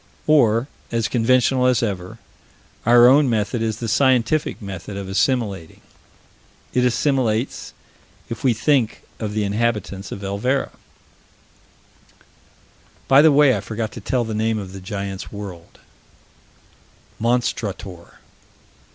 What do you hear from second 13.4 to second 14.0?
I forgot